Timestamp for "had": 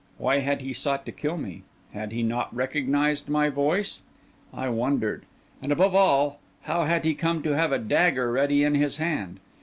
0.39-0.61, 1.93-2.11, 6.85-7.03